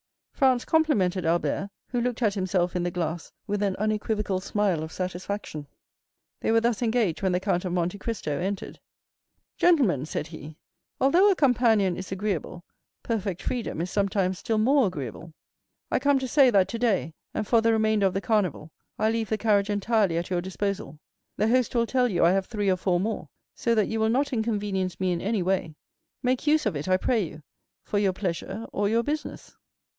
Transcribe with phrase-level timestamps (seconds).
[0.33, 4.91] Franz complimented Albert, who looked at himself in the glass with an unequivocal smile of
[4.91, 5.67] satisfaction.
[6.39, 8.79] They were thus engaged when the Count of Monte Cristo entered.
[9.59, 10.55] 20185m "Gentlemen," said he,
[10.99, 12.63] "although a companion is agreeable,
[13.03, 15.33] perfect freedom is sometimes still more agreeable.
[15.91, 19.29] I come to say that today, and for the remainder of the Carnival, I leave
[19.29, 20.97] the carriage entirely at your disposal.
[21.37, 24.09] The host will tell you I have three or four more, so that you will
[24.09, 25.75] not inconvenience me in any way.
[26.23, 27.43] Make use of it, I pray you,
[27.83, 29.55] for your pleasure or your business."